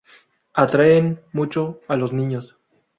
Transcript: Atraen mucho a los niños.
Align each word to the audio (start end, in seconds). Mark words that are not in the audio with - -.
Atraen 0.55 1.21
mucho 1.31 1.79
a 1.87 1.95
los 1.95 2.11
niños. 2.11 2.57